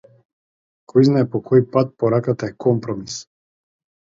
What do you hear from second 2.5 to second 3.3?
е компромис.